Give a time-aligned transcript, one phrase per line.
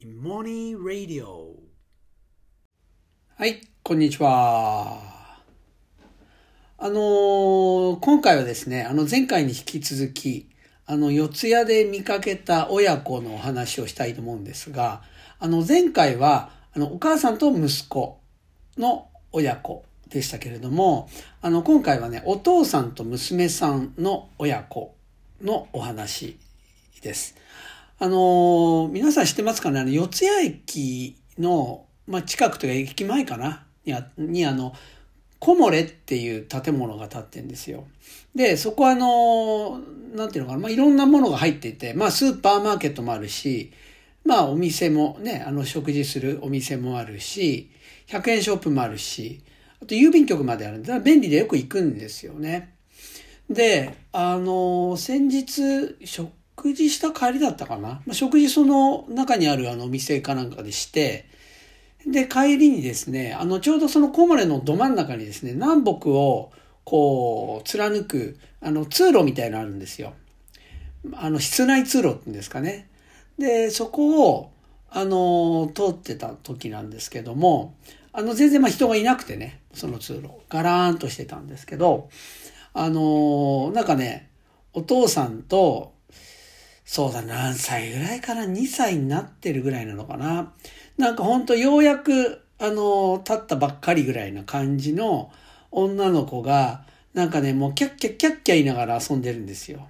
[0.00, 1.56] Morning Radio
[3.36, 5.02] はい、こんにちは。
[6.78, 10.50] あのー今回はですね、あの前回に引き続き、
[10.86, 15.02] あの四谷で見かけた親子のお話をしたいと思うんですが、
[15.40, 18.20] あの前回は、あのお母さんと息子
[18.76, 21.08] の親子でしたけれども、
[21.42, 24.94] あの今回はね、お父さんと娘さんの親子
[25.42, 26.38] のお話
[27.02, 27.34] です。
[28.00, 29.80] あのー皆さん知ってますかね？
[29.80, 33.66] あの、四谷駅の、まあ、近くというか駅前かな？
[33.84, 34.72] にあ、にあの、
[35.40, 37.86] コモレっていう建物が建ってんですよ。
[38.36, 39.80] で、そこはあの、
[40.14, 43.72] なんていうのかな、まあ、いろんなものが入っていて、まあ、スーパーマーケットもあるし、
[44.24, 47.70] まあ、お店もね、あの、食事するお店もあるし、
[48.06, 49.40] 100円ショップもあるし、
[49.82, 52.74] あと郵便局まであるんで、便利でよく行くんですよね。
[53.50, 61.26] で、あの、先日、食食事した帰りだったかな、まあ、食事その中にあるあのお店かなんかでして、
[62.04, 66.50] で、帰りにですね、あの、ちょうどそのコモレのど真ん中にですね、南北を
[66.82, 70.14] こう、貫く、あの、通路みたいなのあるんですよ。
[71.14, 72.88] あの、室内通路って言うんですかね。
[73.38, 74.50] で、そこを、
[74.90, 77.74] あの、通ってた時なんですけども、
[78.12, 80.30] あの、全然まあ人がいなくてね、その通路。
[80.48, 82.08] ガラーンとしてたんですけど、
[82.74, 84.30] あの、なんかね、
[84.72, 85.97] お父さんと、
[86.90, 90.54] そうだ、何歳ぐらいかな ?2 歳になってるぐらいなのかな
[90.96, 95.30] なんかほんとようやく、あの、立ったばっかりぐらいな感じの
[95.70, 99.86] 女の子が、なんかね、もうキャッキャッキャッキャ言いながら遊んでるんですよ。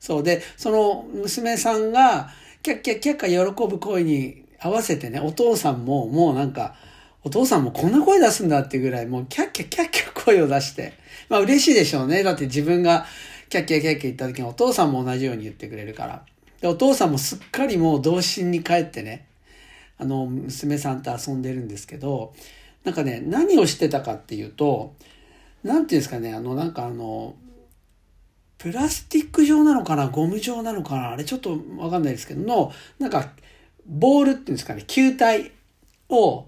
[0.00, 2.30] そうで、その娘さんが、
[2.62, 6.76] キャッキャッキャッキャ喜ぶ声に合わせてね、お父さんももうなんか、
[7.24, 10.94] お父さんもこんな声出すんだってぐらい、もうキャッキャッキャッキャ声を出して。
[11.28, 12.22] まあ嬉しいでしょうね。
[12.22, 13.04] だって自分が
[13.50, 16.22] キャッキャッキャッキャ言った時にお父さんも同じように言ってくれるから。
[16.60, 19.26] で、お父さんもすっかりもう童心に帰ってね、
[19.98, 22.32] あの、娘さんと遊んでるんですけど、
[22.84, 24.94] なんかね、何をしてたかっていうと、
[25.62, 27.34] なんていうんですかね、あの、なんかあの、
[28.58, 33.30] プラスチック状なのかなゴム状なのかなあれちょっとわかんないですけどの、なんか、
[33.86, 35.52] ボールっていうんですかね、球体
[36.08, 36.46] を、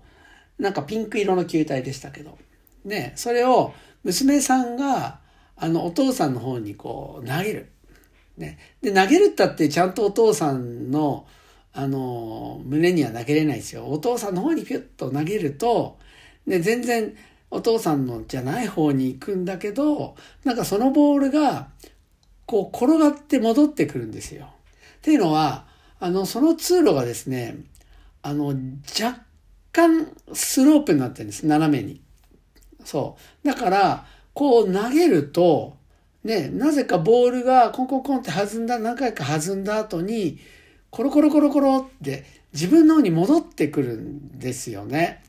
[0.59, 2.37] なんかピンク色の球体でしたけど、
[2.85, 3.73] ね、それを
[4.05, 5.21] 娘さんが、
[5.57, 7.73] あの、お父さんの方にこう、投げる。
[8.41, 8.59] ね。
[8.83, 11.27] で、投げるったってちゃんとお父さんの、
[11.73, 13.87] あの、胸には投げれないですよ。
[13.87, 15.99] お父さんの方にピュッと投げると、
[16.47, 17.15] で、全然
[17.51, 21.69] お父さんのじゃない方に行くんだけど、なんかそのボールが、
[22.47, 24.47] こう転がって戻ってくるんですよ。
[24.47, 25.67] っていうのは、
[26.01, 27.59] あの、その通路がですね、
[28.23, 29.21] あの、若
[29.73, 31.47] 干スロープになってるんです。
[31.47, 32.01] 斜めに。
[32.85, 33.47] そう。
[33.47, 35.77] だから、こう投げると、
[36.25, 40.39] ね、なぜかボールがコンコンコンって弾んだ、何回か弾んだ後に、
[40.91, 45.23] コロコロコロコロって自分の方に戻ってくるんですよね。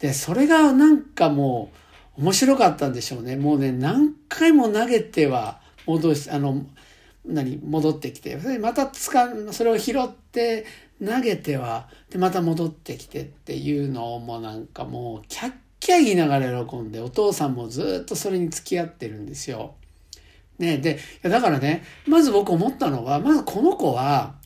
[0.00, 1.70] で、それがなんかも
[2.18, 3.36] う面白かったんでしょうね。
[3.36, 6.66] もうね、何回も投げては戻し、あの、
[7.24, 10.66] 何、戻ってきて、また掴ん、それを拾って
[11.02, 19.74] 投げては、で、また戻ってきてっていうのをもうなんかもうキャッキャ言いながら喜んで、お父さんもずっとそれに付き合ってるんですよ。
[20.58, 24.36] ね、で、だからね、まず僕思ったのは、まずこの子は、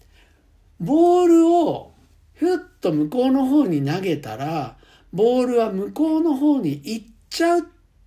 [0.81, 1.93] ボールを
[2.35, 4.77] ふっと向こうの方に投げたら、
[5.13, 7.63] ボールは向こうの方に行っちゃうっ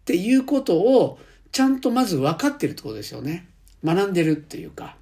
[0.06, 1.20] ていうことを、
[1.52, 3.48] ちゃんとまず分かってるってことですよね。
[3.84, 4.96] 学んでるっていうか。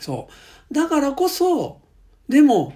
[0.00, 0.28] そ
[0.70, 0.74] う。
[0.74, 1.80] だからこそ、
[2.28, 2.74] でも、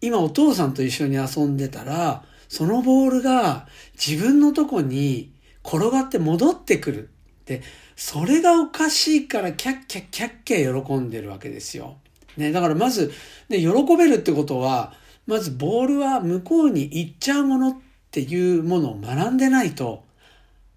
[0.00, 5.32] 今お父さんと一緒に遊んでたら、そのボールが自分のとこに
[5.64, 7.08] 転がって戻ってくる
[7.40, 7.62] って、
[7.98, 11.96] それがおかしいからキャッキャッキャッキャ喜んでるわけですよ。
[12.36, 13.12] ね、だからまず、
[13.48, 14.94] ね、喜べるってことは、
[15.26, 17.76] まずボールは向こうに行っちゃうものっ
[18.12, 20.04] ていうものを学んでないと、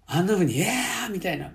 [0.08, 1.52] あんな風に、えーみたいな、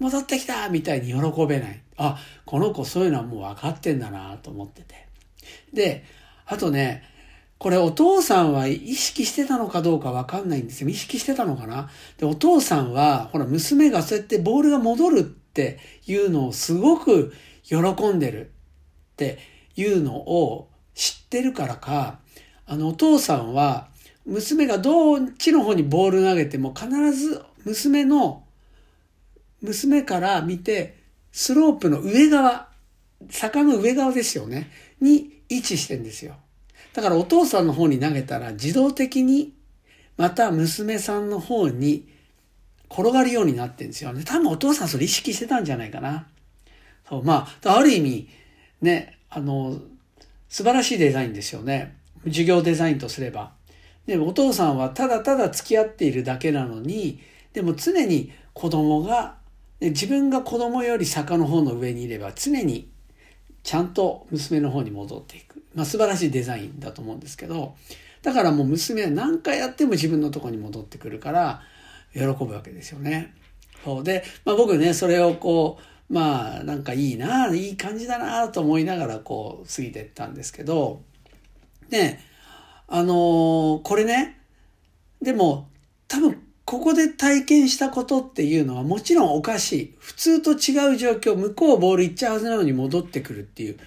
[0.00, 1.80] 戻ってきたみたいに喜べない。
[1.96, 5.06] あ、この子そういうのはもう分かってんだなと思ってて。
[5.72, 6.04] で、
[6.44, 7.04] あとね、
[7.64, 10.90] これお父さんは意識してたのかどうかわかんないんですよ。
[10.90, 11.88] 意識してたのかな？
[12.18, 17.32] で、お父さんは、ほら、娘がそうやってボールが戻るっていうのをすごく
[17.62, 17.78] 喜
[18.10, 18.50] んでる
[19.12, 19.38] って
[19.76, 22.18] いうのを知ってるからか、
[22.66, 23.88] あの、お父さんは、
[24.26, 28.44] 娘がどっちの方にボール投げても必ず娘の、
[29.62, 30.98] 娘から見て、
[31.32, 32.68] スロープの上側、
[33.30, 34.70] 坂の上側ですよね、
[35.00, 36.36] に位置してんですよ。
[36.94, 39.52] だからお父さんの方に投げたら自動的に
[40.16, 42.08] また娘さんの方に
[42.90, 44.22] 転がるようになってるんですよね。
[44.24, 46.28] 多分お父さんそれ意識してたんじゃないかな。
[47.08, 48.28] そう、まあ、ある意味、
[48.80, 49.80] ね、あの、
[50.48, 51.96] 素晴らしいデザインですよね。
[52.26, 53.52] 授業デザインとすれば。
[54.06, 57.20] でもお父さんはただただ付き合っているだけなのに、
[57.52, 59.36] でも常に子供が、
[59.80, 62.88] 自分が子供より坂の方の上にいれば常に
[63.64, 65.53] ちゃんと娘の方に戻っていく。
[65.74, 67.76] まあ素晴らしいデザインだと思うんですけど、
[68.22, 71.62] だからもう娘は何回やっても自分のとこに戻ってくるから、
[72.14, 73.34] 喜ぶわけですよね。
[73.84, 75.78] そうで、まあ僕ね、それをこ
[76.10, 81.02] う、まあなんかいいな、いい感じだなと思いながらこう過ぎてったんですけど、
[81.90, 82.24] ね、
[82.88, 84.38] あのー、これね、
[85.20, 85.68] でも
[86.08, 89.94] 多分ここで体験したことっていうのはもちろんおかしい。
[89.98, 93.78] 普通と違う状況、向こうボール行っちゃうはずなのに戻ってくるっていう。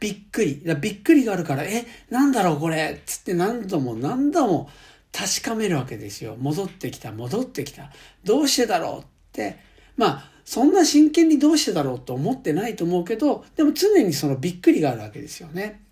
[0.00, 0.62] びっくり。
[0.80, 4.70] びっくりがあるから、え、なんだろうこれつって何度も何度も
[5.12, 6.36] 確かめるわけですよ。
[6.38, 7.90] 戻ってきた、戻ってきた。
[8.24, 9.58] どうしてだろうって。
[9.96, 15.82] まあ、そんな真剣にどうしてだろうと思ってないと思うけど、でも常にそのびっくりがあるわけですよね。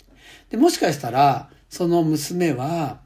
[0.51, 3.01] で、もしかしたら、その娘は、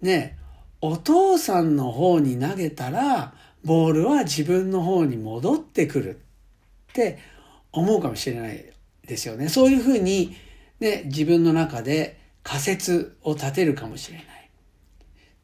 [0.00, 0.38] ね、
[0.80, 3.34] お父さんの方に投げたら、
[3.64, 6.20] ボールは自分の方に戻ってくる
[6.90, 7.18] って
[7.72, 8.64] 思うかもしれない
[9.06, 9.48] ですよね。
[9.48, 10.36] そういうふうに、
[10.80, 14.26] ね、自分の中で仮説を立てるかもしれない。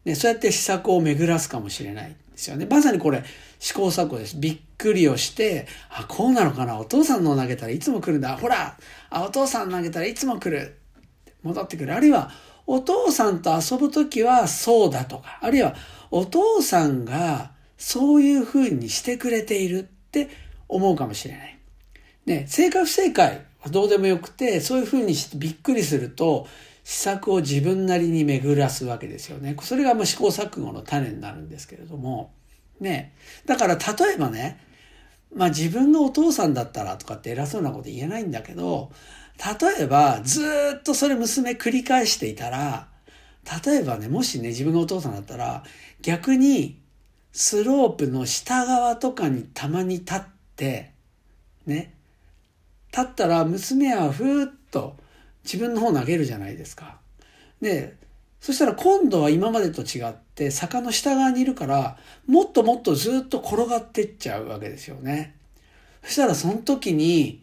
[0.05, 2.67] ね、そうやって施策を巡らすかもしれないですよね。
[2.69, 3.23] まさにこれ
[3.59, 4.37] 試行錯誤です。
[4.37, 8.37] びっくりをして、あ、こうなのかなお父さんの投げたらいつも来るんだ。
[8.37, 8.77] ほら
[9.11, 10.79] あ、お父さん投げたらいつも来る。
[11.43, 11.95] 戻ってくる。
[11.95, 12.31] あるいは、
[12.67, 15.75] お父さんと遊ぶときはそうだとか、あるいは
[16.11, 20.29] お父さんがそういうふうにしてくれているって
[20.69, 21.59] 思うかもしれない。
[22.27, 26.47] ね、正解不正解どうでもよくて、そういうふうにしてびっくりすると、
[26.85, 29.57] 施策を自分なりに巡らすわけですよね。
[29.63, 32.33] それがもう試行錯誤の種になるんですけれども、
[32.81, 33.15] ね。
[33.47, 34.59] だから例えばね、
[35.35, 38.91] まあ自分がお父さんだったらとかって偉そうなこと言えないんだけど、
[39.39, 40.43] 例えばず
[40.79, 42.89] っとそれ娘繰り返していたら、
[43.65, 45.65] 例えばね、もしね、自分がお父さんだったら、
[46.01, 46.81] 逆に
[47.33, 50.21] スロープの下側とかにたまに立っ
[50.57, 50.93] て、
[51.67, 51.95] ね、
[52.97, 54.97] 立ったら娘はふーっと
[55.45, 56.99] 自分の方投げるじゃないですか。
[57.61, 57.97] で、
[58.41, 61.97] そしたら今度は今までと違って坂の下側にいるから
[62.27, 65.37] もっともっとずっと転がってっちゃうわけですよね。
[66.03, 67.43] そしたらその時に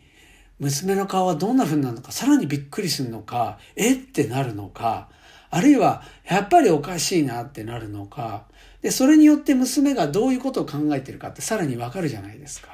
[0.59, 5.07] 娘の顔はどんな風になるのかさらにびっくりするのかえってなるのか
[5.49, 8.43] あるいはやっぱりおかしいなってなるのか
[8.81, 12.69] でそれによって娘がどういうことを考えてるかってさらにわかるじゃないですか。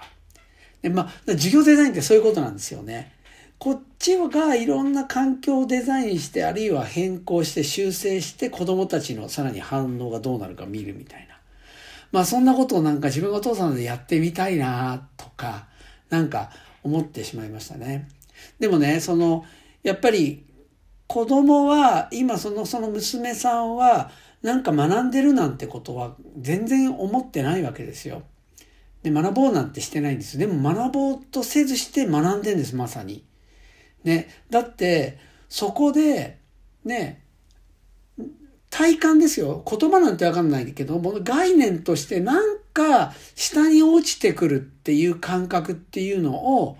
[0.85, 3.11] でまあ授業デザインってそういうことなんですよね。
[3.57, 11.39] こっちがいろんな環境をデザインして、あるいは変更して修正して子供たちのさらに反応がどうなるか見るみたいな。
[12.11, 15.65] まあそんなことをなんか自分がお父さんでやってみたいなとか、
[16.11, 16.51] なんか
[16.83, 18.07] 思ってしまいましたね。
[18.59, 19.43] でもね、その、
[19.81, 20.45] やっぱり
[21.07, 24.11] 子供は、今その、その娘さんは、
[24.43, 28.21] なんか学んでるなんてことは全然思ってないわけですよ。
[29.05, 30.39] で、学ぼうなんてしてないんです。
[30.39, 33.23] でも学ぼうとせずして学んでんです、まさに。
[34.03, 36.39] ね、だって、そこで、
[36.83, 37.23] ね、
[38.71, 39.63] 体感ですよ。
[39.69, 46.77] 言葉なんてわかんないけども、概念としてなんか下に落ちてくるっていう感覚っていうのを、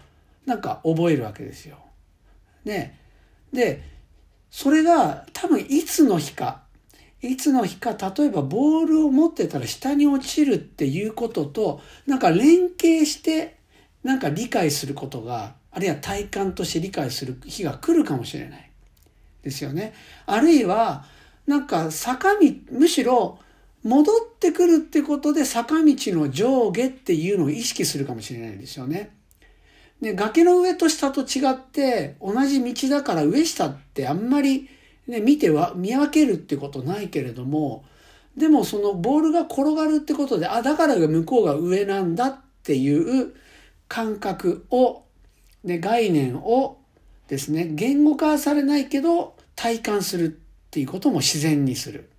[0.48, 1.77] なんか覚えるわけですよ。
[2.66, 3.00] ね。
[3.54, 3.83] で、
[4.50, 6.63] それが多分いつの日か、
[7.25, 13.58] いつの日か、例えばボールを持ってたら下に落ちるっていうことと、なんか連携して、
[14.03, 18.72] なんか理解することがあるいは体感として理解する日が来るかもしれない。
[19.44, 19.94] ですよね。
[20.25, 21.05] あるいは、
[21.46, 22.39] なんか坂道、
[22.72, 23.39] むしろ
[23.84, 29.15] 戻ってくるってことで坂道の上下っていうのを意識するかもしれないですよね。
[30.01, 34.70] で、崖の上と下と違って同じ道だから上下ってあんまり
[35.08, 37.86] ね、見ては、見分けるってことないけれども、
[38.36, 43.34] でもそのボールが転がるってことで、あ、だから向こうが上なんだっていう
[43.88, 45.06] 感覚を
[45.66, 46.78] で概念を
[47.28, 50.30] ですね言語化されないけど体感するっ
[50.70, 52.10] ていうことも自然にする。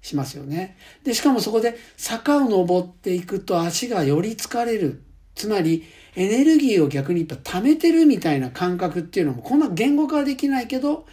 [0.00, 0.76] しますよね。
[1.04, 5.02] でしかもそこで坂を登っていくと足がより疲れる。
[5.36, 5.84] つまり
[6.16, 11.06] エネルギーを逆に言った溜めてるみたいな感覚っていうのもこんな言語化できないけど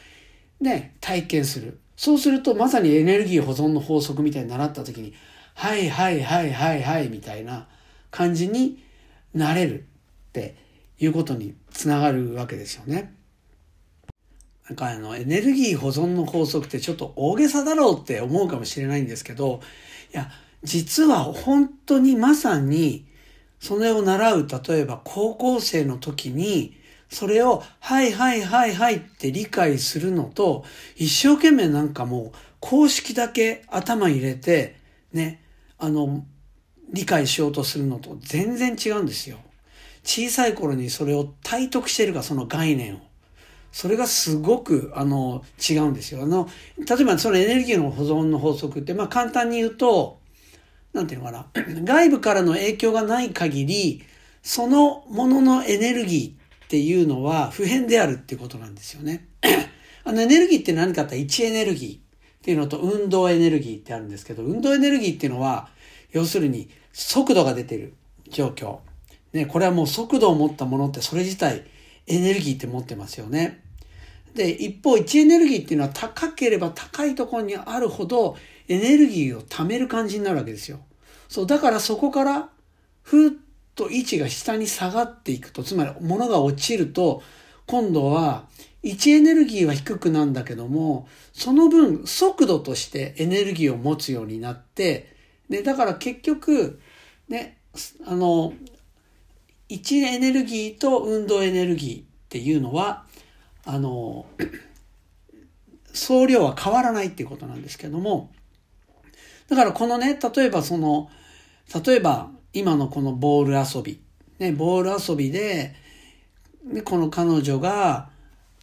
[0.60, 5.14] ね体験するそうするとまさにエネルギー保存の法則みたいに習った時に
[5.56, 7.68] はいはいはいはいはいみたいな
[8.12, 8.84] 感じに
[9.34, 9.84] なれるっ
[10.32, 10.56] て
[10.98, 13.14] いうことにつながるわけですよね。
[14.70, 19.62] なんかあのエネルギー保存の法則ってちょっと大げさだろうって思うかもしれないんですけど、
[20.14, 20.30] いや、
[20.64, 23.08] 実は本当にまさに
[23.60, 26.79] それを習う、例えば高校生の時に、
[27.10, 30.64] それを、はいはいはいはいって理解するのと、
[30.96, 34.76] 一生懸命なんかもう、公式だけ頭入れて、
[35.12, 35.44] ね、
[35.78, 36.26] あの、
[36.94, 39.38] 理解しようとするのと全然違うんですよ。
[40.04, 43.00] 小さい頃にそれを体得してるか、その概念を。
[43.72, 46.24] それがすごく、あの、違うんですよ。
[46.24, 46.48] あの、
[46.78, 50.20] 例えばそのエネルギーの保存の法則って、まあ簡単に言うと、
[50.94, 51.48] なんていうのかな。
[51.84, 54.04] 外部からの影響がない限り、
[54.42, 59.28] そのもののエネルギーっていうのは普遍であるっていうことなんですよね。
[60.06, 62.02] あのエネルギーって何かって位置エネルギーっ
[62.44, 65.70] ていうのと運動エネルギーってあるんですけど、運動エネルギーっていうのは、
[66.12, 67.96] 要するに速度が出てる
[68.30, 68.78] 状況。
[69.34, 71.64] ね、これはもう速度を持ったものってそれ自体
[72.06, 73.64] エネルギーって持ってますよね。
[74.36, 80.82] で、一方、位置エネルギーっていうのは高ければ高いところにあるほどエネルギーを貯める感じになるわけですよ。
[81.28, 82.50] そう、だからそこから
[83.02, 83.32] ふっ
[83.80, 87.24] と位置が下に下がっていくと、つまり物が落ちると、
[87.66, 88.46] 今度は
[88.84, 95.16] 位置エネルギーは低くなんだけども、その分速度としてエネルギーを持つようになって、
[95.48, 96.82] ね、だから結局、
[97.30, 97.58] ね、
[98.06, 98.54] あの、
[99.70, 103.06] 位置エネルギーと運動エネルギーっていうのは、
[103.64, 104.26] あの、
[105.94, 108.30] 総量は変わらないっていうことなんですけども、
[109.48, 111.10] だからこのね、例えばその、
[111.86, 114.02] 例えば今のこのボール遊び、
[114.40, 115.76] ね、ボール遊びで、
[116.64, 118.10] ね、この彼女が、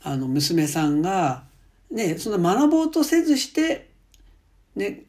[0.03, 1.45] あの、娘さんが、
[1.91, 3.91] ね、そんな学ぼうとせずして、
[4.75, 5.05] ね、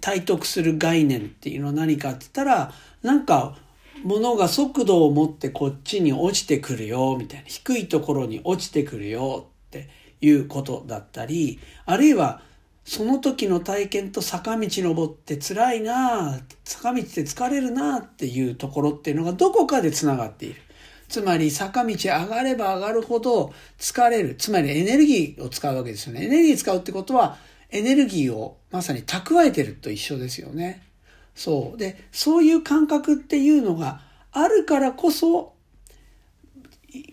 [0.00, 3.56] 体得する概念っていうのは何かって言ったら、なんか、
[4.04, 7.46] 物が速度を持ってこっちに落ちてくるよ、みたいな。
[7.46, 9.88] 低いところに落ちてくるよって
[10.20, 12.42] いうことだったり、あるいは、
[12.84, 20.60] その時の体験と坂道登って辛いな坂道って疲れるなっていうところっていうのがどこかで繋がっている。
[21.08, 24.34] つまり坂道上がれば上がるほど疲れる。
[24.34, 26.24] つまりエネルギーを使うわけですよね。
[26.24, 27.36] エネルギー使うってことは
[27.70, 30.82] エネルギーをまさに蓄えてると一緒ですよね。
[31.34, 31.78] そう。
[31.78, 34.00] で、そういう感覚っていうのが
[34.32, 35.54] あるからこそ、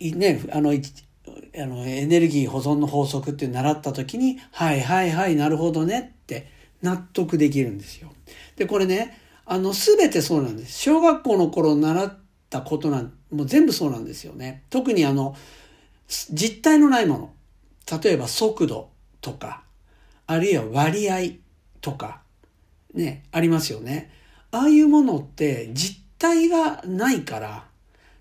[0.02, 0.74] ね、あの、
[1.56, 6.48] あの、エネルギー保存の法則って習った時に、はいはいはい、なるほどねって
[6.82, 8.12] 納得できるんですよ。
[8.56, 10.80] で、これね、あの、すべてそうなんです。
[10.80, 12.18] 小学校の頃習っ
[12.50, 14.64] たことなん、もう全部そうなんですよね。
[14.70, 15.36] 特にあの、
[16.32, 18.00] 実体のないもの。
[18.02, 18.90] 例えば速度
[19.22, 19.64] とか、
[20.28, 21.40] あるいは割合
[21.82, 22.22] とか、
[22.94, 24.12] ね、ありますよね。
[24.52, 27.69] ああいうものって実体がないから、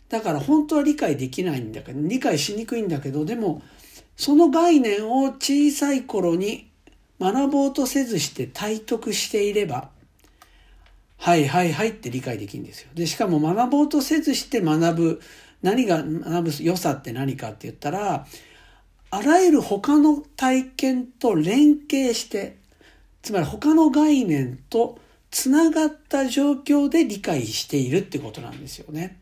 [0.09, 3.63] だから本当は理解できないんだけど、理解しにくいんだけど、でも、
[4.17, 6.71] その概念を小さい頃に
[7.21, 9.91] 学ぼうとせずして体得していれば、
[11.19, 12.89] はいはいはいって理解できるんですよ。
[12.95, 15.21] で、しかも学ぼうとせずして学ぶ、
[15.63, 18.27] 何が学ぶ良さって何かって言ったら、
[19.11, 22.57] あらゆる他の体験と連携して、
[23.23, 24.99] つまり他の概念と
[25.31, 29.19] つながった状況で理解しているってことなんですよね。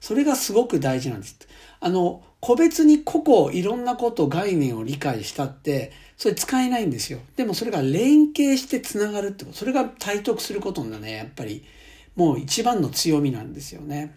[0.00, 1.36] それがすごく大事なんです。
[1.80, 7.20] あの、個別に個々いろんなこと概念を理解したって、それ使えないんですよ。
[7.36, 9.56] でもそれが連携してつながるってこと。
[9.56, 11.64] それが体得することがね、やっぱり
[12.16, 14.16] もう一番の強みなんですよね。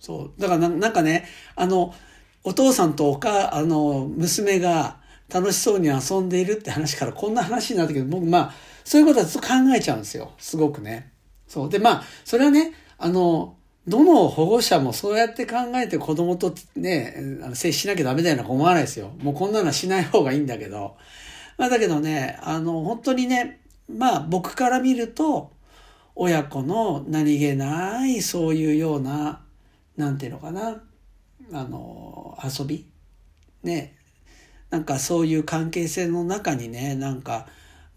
[0.00, 0.40] そう。
[0.40, 1.94] だからなんかね、あの、
[2.44, 8.54] お父さんとおか、あの、娘が楽しそうに遊んでいるって話からこんな話になったけど、僕まあ、
[8.84, 10.32] そういうことはずっと考えちゃうんですよ。
[10.38, 11.12] すごくね。
[11.46, 11.68] そう。
[11.68, 13.57] で、まあ、それはね、あの、
[13.88, 19.10] どの保護者もそうやって考えて子供とね、あの接しなきゃダメだよな思わないですよ。
[19.18, 20.96] もうこんなのはしない方がいいんだけど。
[21.56, 25.50] まあだけどね、あの、本当にね、まあ僕から見ると、
[26.14, 29.40] 親子の何気ないそういうような、
[29.96, 30.82] なんていうのかな、
[31.52, 32.86] あの、遊び
[33.62, 33.96] ね、
[34.70, 37.46] なんかそういう関係性の中にね、なんか、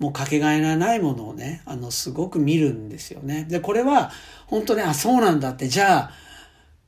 [0.02, 3.46] もうかけがえがないものをね、あの、すごく見るんですよね。
[3.48, 4.12] で、これは、
[4.48, 6.12] 本当ね、あ、そうなんだって、じゃあ、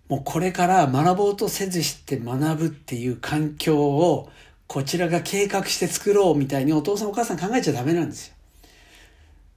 [0.10, 4.32] もうこれから学ぼうとせずして学ぶっていう環境を、
[4.65, 8.34] こちらが計画して作ろうみたいにお父さんお母さん考えちゃダメなんですよ。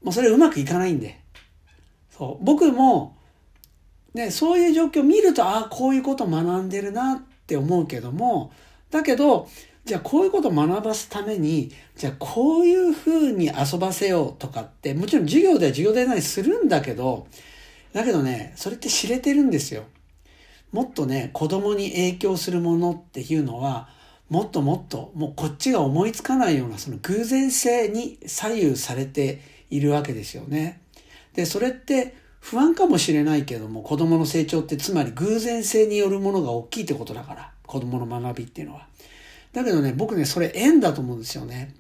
[0.03, 1.19] もうそれうまくいかないんで。
[2.11, 2.45] そう。
[2.45, 3.17] 僕も、
[4.13, 8.53] ね、そういう状況を見ると、ああ、こういうこと学んでるなって思うけども、
[8.91, 9.49] だけど、
[9.87, 17.29] じゃあこういうことを学ばすために、じゃあこういうふうに遊ばせようとかって、もちろん授業では授業でないするんだけど、
[17.93, 19.85] だけどね、それって知れてるんですよ。
[20.73, 23.89] もっとね、子供に影響するものっていうのは、
[24.29, 29.41] もっともっと、もうこっちが思いつかないような、その偶然性に左右されて
[29.71, 30.81] いるわけですよね。
[31.35, 37.53] で、それって不安かもしれないけども、子供の成長ってつまり偶然性によるものが大きいってことだから。
[37.67, 38.89] 子供の学びっていうのは。
[39.57, 41.75] だけどね、僕ね、それ縁だと思うんですよね。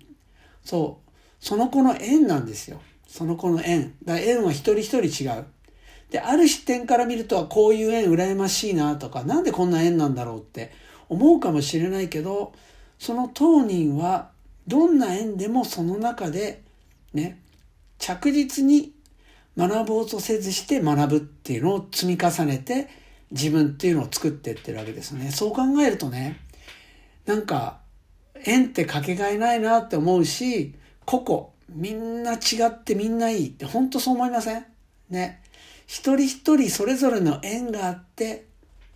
[0.64, 1.11] そう。
[1.45, 2.80] その子の縁なんですよ。
[3.06, 3.92] その子の縁。
[4.02, 5.45] だ縁は一人一人違う。
[6.11, 10.73] で、ある視点から見ると、こういう縁羨ましいなとか、なんでこんな縁なんだろうって
[11.11, 12.54] 思うかもしれないけど、
[12.99, 14.30] その当人は、
[14.66, 16.62] どんな縁でもその中で、
[17.12, 17.42] ね、
[17.99, 18.95] 着実に
[19.59, 22.88] 学ぼうとせずして学ぶっていうのを積み重ねて、
[23.33, 25.30] 自分っていうのを作ってってるわけですね。
[25.30, 26.40] そう考えるとね、
[27.26, 27.80] なんか、
[28.45, 34.64] 縁ってかけがえないなって思うし、個々、みんな違ってみんないいって本当そう思いません？
[35.11, 35.42] ね。
[35.87, 38.47] 一人一人それぞれの縁があって、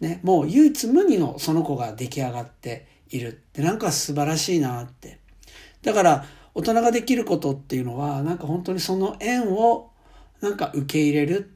[0.01, 5.19] ね、もう唯一無二のその子が出来上がっているってなんか素晴らしいなって。
[5.83, 9.91] だから大人ができることっていうのはなんか本当にその縁を
[10.41, 11.51] なんか受け入れる。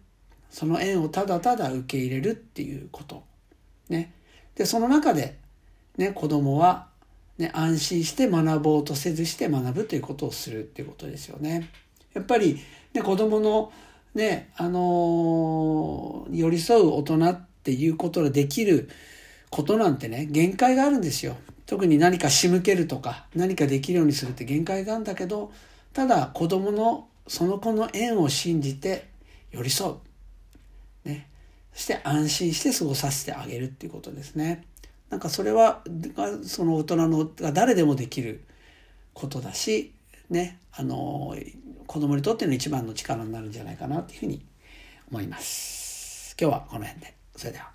[0.51, 3.25] その縁をただただ受け入れるっていうこと。
[3.89, 4.13] ね。
[4.55, 5.39] で、その中で
[5.97, 6.89] ね、子供は
[7.39, 11.69] ね、安心して学ぼうとせずして学ぶということをするっていうことですよね。
[12.13, 12.61] やっぱり、
[12.93, 13.73] ね、子供の
[14.15, 18.89] ね、あのー、寄り添う大人っていうことができる
[19.51, 21.37] ことなんてね、限界があるんですよ。
[21.67, 25.53] 特に何か仕向けるとか、何かできるようにするって限界があるんだけど、
[25.93, 29.09] ただ子供のその子の縁を信じて
[29.51, 31.09] 寄り添う。
[31.09, 31.29] ね。
[31.73, 34.65] そして安心して過ごさせてあげるっていうことですね。
[35.15, 35.81] なんかそれは、
[36.43, 38.43] その大人のが誰でもできる
[39.13, 39.95] ことだし、
[40.29, 41.37] ね、あの、
[41.87, 44.45] 子供にとっての一番の力になるんじゃないかなっていうふうに
[45.13, 46.35] 思います。
[46.37, 47.15] 今日はこの辺で。
[47.37, 47.74] それでは。